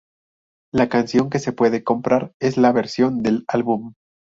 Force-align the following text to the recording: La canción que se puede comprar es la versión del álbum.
La 0.73 0.89
canción 0.89 1.29
que 1.29 1.37
se 1.37 1.51
puede 1.51 1.83
comprar 1.83 2.33
es 2.39 2.57
la 2.57 2.71
versión 2.71 3.21
del 3.21 3.43
álbum. 3.47 3.93